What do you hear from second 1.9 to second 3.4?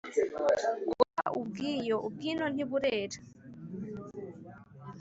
ubw'ino ntiburera.